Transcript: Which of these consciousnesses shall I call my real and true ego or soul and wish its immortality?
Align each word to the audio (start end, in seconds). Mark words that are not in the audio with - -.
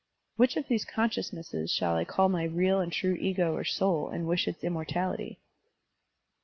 Which 0.35 0.57
of 0.57 0.67
these 0.67 0.83
consciousnesses 0.83 1.69
shall 1.71 1.95
I 1.95 2.05
call 2.05 2.27
my 2.27 2.45
real 2.45 2.79
and 2.79 2.91
true 2.91 3.13
ego 3.13 3.53
or 3.53 3.63
soul 3.63 4.09
and 4.09 4.25
wish 4.27 4.47
its 4.47 4.63
immortality? 4.63 5.37